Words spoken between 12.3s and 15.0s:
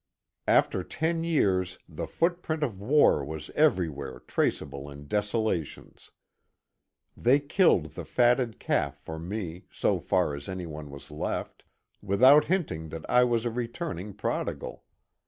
hinting that I was a returning prodigal.